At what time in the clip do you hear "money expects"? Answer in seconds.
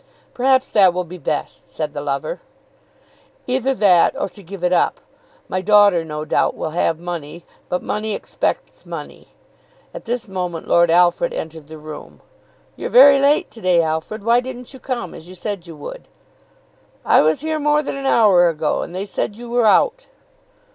7.83-8.83